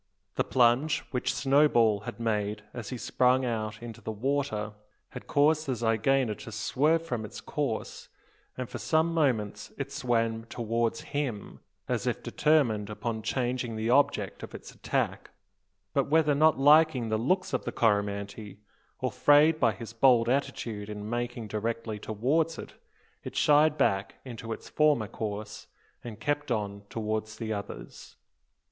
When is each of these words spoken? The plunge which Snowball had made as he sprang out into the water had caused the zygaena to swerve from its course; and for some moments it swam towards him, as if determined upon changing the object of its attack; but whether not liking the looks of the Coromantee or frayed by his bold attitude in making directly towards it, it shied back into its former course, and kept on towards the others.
The 0.33 0.43
plunge 0.43 1.03
which 1.11 1.31
Snowball 1.31 1.99
had 2.09 2.19
made 2.19 2.63
as 2.73 2.89
he 2.89 2.97
sprang 2.97 3.45
out 3.45 3.83
into 3.83 4.01
the 4.01 4.09
water 4.11 4.73
had 5.09 5.27
caused 5.27 5.67
the 5.67 5.73
zygaena 5.75 6.33
to 6.39 6.51
swerve 6.51 7.05
from 7.05 7.23
its 7.23 7.39
course; 7.39 8.09
and 8.57 8.67
for 8.67 8.79
some 8.79 9.13
moments 9.13 9.71
it 9.77 9.91
swam 9.91 10.45
towards 10.45 11.01
him, 11.01 11.59
as 11.87 12.07
if 12.07 12.23
determined 12.23 12.89
upon 12.89 13.21
changing 13.21 13.75
the 13.75 13.91
object 13.91 14.41
of 14.41 14.55
its 14.55 14.71
attack; 14.71 15.29
but 15.93 16.09
whether 16.09 16.33
not 16.33 16.57
liking 16.57 17.09
the 17.09 17.19
looks 17.19 17.53
of 17.53 17.63
the 17.63 17.71
Coromantee 17.71 18.57
or 19.01 19.11
frayed 19.11 19.59
by 19.59 19.71
his 19.71 19.93
bold 19.93 20.27
attitude 20.27 20.89
in 20.89 21.07
making 21.11 21.45
directly 21.47 21.99
towards 21.99 22.57
it, 22.57 22.73
it 23.23 23.35
shied 23.35 23.77
back 23.77 24.15
into 24.25 24.51
its 24.51 24.67
former 24.67 25.07
course, 25.07 25.67
and 26.03 26.19
kept 26.19 26.49
on 26.49 26.81
towards 26.89 27.35
the 27.35 27.53
others. 27.53 28.15